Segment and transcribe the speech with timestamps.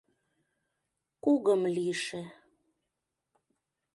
[1.23, 2.21] Кугым лийше...